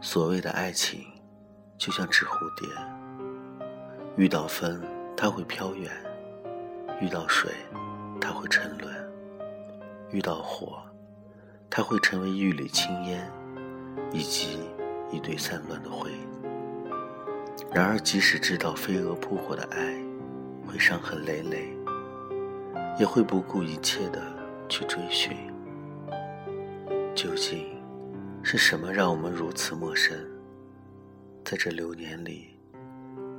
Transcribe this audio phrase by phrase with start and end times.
[0.00, 1.04] 所谓的爱情，
[1.76, 2.66] 就像纸蝴蝶，
[4.16, 4.80] 遇到风
[5.14, 5.92] 它会飘远，
[6.98, 7.52] 遇到水
[8.18, 8.94] 它会沉沦，
[10.10, 10.82] 遇到火
[11.68, 13.30] 它会成为一缕青烟，
[14.10, 14.60] 以及
[15.12, 16.10] 一堆散乱的灰。
[17.74, 19.94] 然而，即使知道飞蛾扑火的爱
[20.66, 21.76] 会伤痕累累，
[22.98, 24.20] 也会不顾一切的
[24.68, 25.36] 去追寻。
[27.14, 27.66] 究竟
[28.42, 30.16] 是什么让我们如此陌生？
[31.44, 32.58] 在这流年里，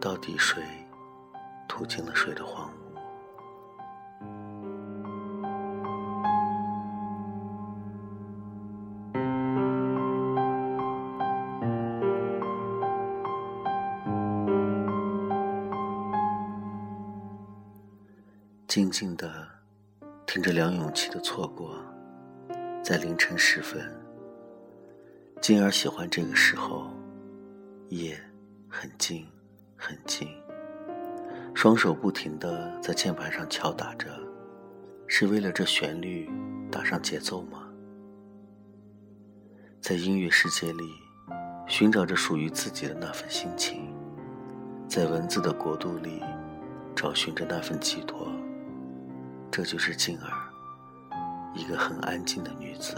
[0.00, 0.62] 到底谁
[1.66, 2.83] 途经了谁的荒芜？
[18.74, 19.30] 静静的
[20.26, 21.80] 听着梁咏琪的错过，
[22.82, 23.80] 在凌晨时分，
[25.40, 26.90] 静儿喜欢这个时候，
[27.90, 28.20] 夜
[28.68, 29.28] 很静
[29.76, 30.26] 很静，
[31.54, 34.08] 双手不停的在键盘上敲打着，
[35.06, 36.28] 是为了这旋律
[36.68, 37.68] 打上节奏吗？
[39.80, 40.94] 在音乐世界里，
[41.68, 43.94] 寻找着属于自己的那份心情，
[44.88, 46.20] 在文字的国度里，
[46.96, 48.26] 找寻着那份寄托。
[49.56, 50.32] 这就是静儿，
[51.54, 52.96] 一个很安静的女子。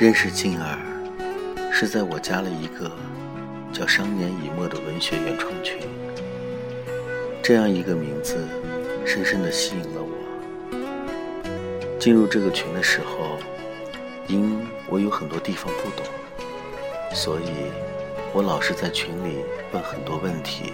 [0.00, 0.76] 认识静儿，
[1.70, 2.90] 是在我加了一个。
[3.72, 5.78] 叫“商年已末”的文学原创群，
[7.42, 8.36] 这样一个名字，
[9.04, 10.10] 深深的吸引了我。
[11.98, 13.38] 进入这个群的时候，
[14.26, 14.58] 因
[14.88, 16.04] 我有很多地方不懂，
[17.14, 17.70] 所以
[18.32, 20.72] 我老是在群里问很多问题，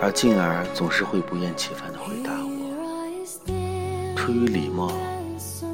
[0.00, 2.50] 而静儿总是会不厌其烦的回答我。
[4.16, 4.92] 出于礼貌，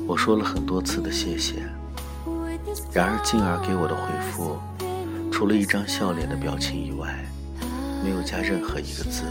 [0.06, 1.56] 我说了很多次的谢谢，
[2.92, 4.58] 然而静儿给我的回复。
[5.36, 7.14] 除了一张笑脸的表情以外，
[8.02, 9.24] 没有加任何一个字。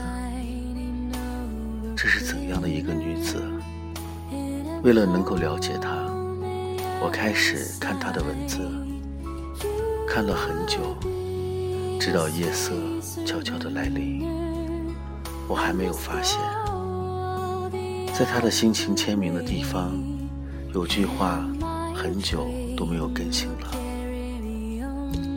[1.98, 3.42] 这是怎样的一个女子？
[4.84, 5.90] 为了能够了解她，
[7.02, 8.60] 我开始看她的文字，
[10.08, 10.96] 看了很久，
[12.00, 12.74] 直到夜色
[13.26, 14.28] 悄悄的来临，
[15.48, 16.40] 我还没有发现，
[18.14, 19.92] 在她的心情签名的地方，
[20.72, 21.44] 有句话
[21.96, 23.75] 很久都没有更新了。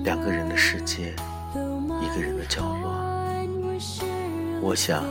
[0.08, 1.14] 两个人的世界，
[1.54, 2.91] 一个人的角落。
[4.62, 5.04] 我想，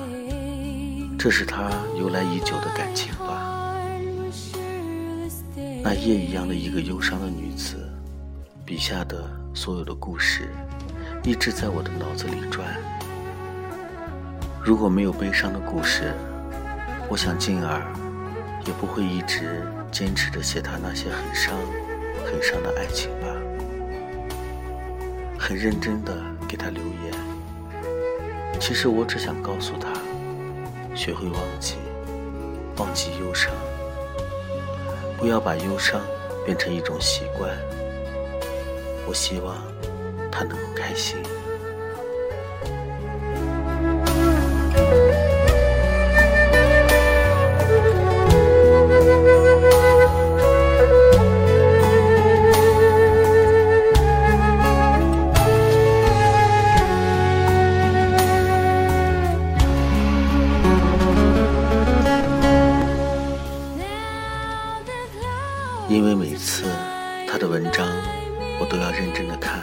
[1.20, 1.70] 这是他
[2.00, 3.78] 由来已久的感情吧。
[5.84, 7.78] 那夜一样的一个忧伤的女子，
[8.66, 10.50] 笔下的所有的故事，
[11.24, 12.66] 一直在我的脑子里转。
[14.64, 16.12] 如果没有悲伤的故事，
[17.08, 17.86] 我想静儿
[18.66, 21.54] 也不会一直坚持着写她那些很伤、
[22.26, 23.28] 很伤的爱情吧。
[25.48, 26.14] 很认真的
[26.46, 28.60] 给他留言。
[28.60, 29.94] 其实我只想告诉他，
[30.94, 31.76] 学会忘记，
[32.76, 33.54] 忘记忧伤，
[35.18, 36.02] 不要把忧伤
[36.46, 37.58] 变成一种习惯。
[39.08, 39.56] 我希望
[40.30, 41.16] 他能够开心。
[68.98, 69.62] 认真的看，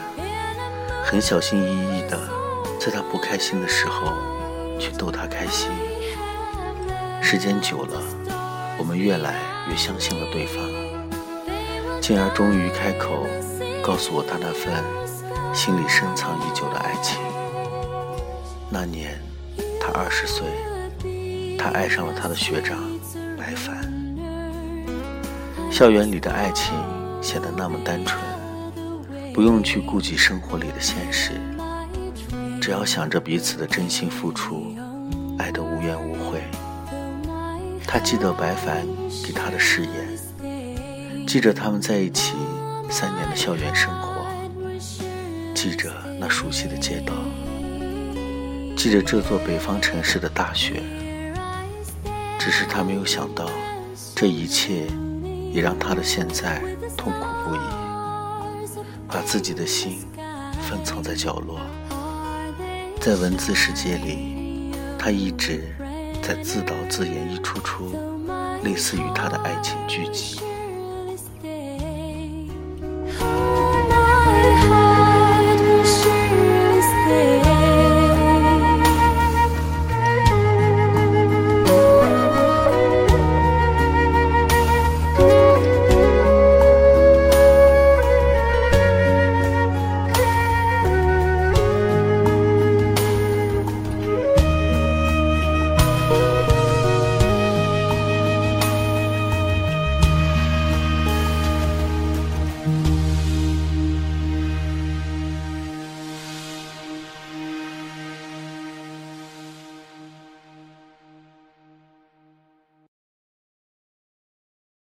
[1.05, 2.17] 很小心翼翼的，
[2.79, 4.13] 在他不开心的时候
[4.79, 5.69] 去逗他开心。
[7.21, 8.01] 时间久了，
[8.79, 10.63] 我们越来越相信了对方。
[12.01, 13.27] 进而终于开口
[13.83, 14.73] 告诉我他那份
[15.53, 17.21] 心里深藏已久的爱情。
[18.71, 19.21] 那年
[19.81, 20.47] 他二十岁，
[21.59, 22.79] 他爱上了他的学长
[23.37, 23.91] 白凡。
[25.73, 26.73] 校园里的爱情
[27.21, 28.23] 显得那么单纯，
[29.35, 31.33] 不用去顾及生活里的现实，
[32.61, 34.73] 只要想着彼此的真心付出，
[35.37, 36.41] 爱得无怨无悔。
[37.85, 38.87] 他记得白凡
[39.27, 42.35] 给他的誓言，记着他们在一起
[42.89, 44.25] 三年的校园生活，
[45.53, 47.13] 记着那熟悉的街道，
[48.77, 50.81] 记着这座北方城市的大雪。
[52.39, 53.51] 只是他没有想到，
[54.15, 54.87] 这一切
[55.53, 56.63] 也让他的现在
[56.97, 57.59] 痛苦不已，
[59.15, 60.01] 把自己的心
[60.69, 61.61] 封藏在角落。
[63.01, 65.73] 在文字世界里，他一直
[66.21, 67.93] 在自导自演一出出
[68.65, 70.41] 类似于他的爱情剧集。